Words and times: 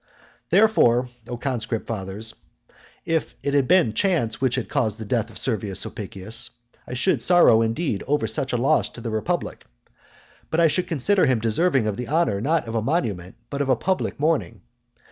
III. 0.01 0.41
Therefore, 0.61 1.09
O 1.27 1.37
conscript 1.37 1.85
fathers, 1.85 2.33
if 3.05 3.35
it 3.43 3.53
had 3.53 3.67
been 3.67 3.93
chance 3.93 4.41
which 4.41 4.55
had 4.55 4.67
caused 4.67 4.97
the 4.97 5.05
death 5.05 5.29
of 5.29 5.37
Servius 5.37 5.79
Sulpicius, 5.79 6.49
I 6.87 6.95
should 6.95 7.21
sorrow 7.21 7.61
indeed 7.61 8.03
over 8.07 8.25
such 8.25 8.51
a 8.51 8.57
loss 8.57 8.89
to 8.89 9.01
the 9.01 9.11
republic, 9.11 9.63
but 10.49 10.59
I 10.59 10.69
should 10.69 10.87
consider 10.87 11.27
him 11.27 11.39
deserving 11.39 11.85
of 11.85 11.97
the 11.97 12.07
honour, 12.07 12.41
not 12.41 12.67
of 12.67 12.73
a 12.73 12.81
monument, 12.81 13.35
but 13.51 13.61
of 13.61 13.69
a 13.69 13.75
public 13.75 14.19
mourning. 14.19 14.63